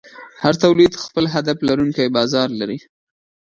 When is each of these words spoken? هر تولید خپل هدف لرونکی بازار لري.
هر 0.43 0.53
تولید 0.63 0.93
خپل 1.03 1.23
هدف 1.35 1.57
لرونکی 1.67 2.05
بازار 2.17 2.49
لري. 2.59 2.79